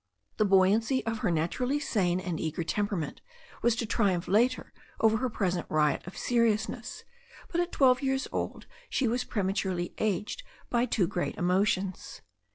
[0.37, 3.21] The buoyancy of her natu rally sane and eager temperament
[3.61, 7.03] was to triumph later over her present riot of seriousness,
[7.51, 10.41] but at twelve years old she was prematurely aged
[10.71, 12.23] by two great emotions.